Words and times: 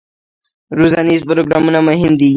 روزنیز 0.77 1.21
پروګرامونه 1.29 1.79
مهم 1.89 2.13
دي 2.19 2.29